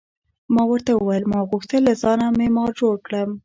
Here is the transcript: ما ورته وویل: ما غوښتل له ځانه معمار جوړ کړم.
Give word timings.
ما 0.53 0.63
ورته 0.71 0.91
وویل: 0.95 1.23
ما 1.31 1.39
غوښتل 1.49 1.81
له 1.87 1.93
ځانه 2.01 2.25
معمار 2.39 2.69
جوړ 2.79 2.95
کړم. 3.07 3.29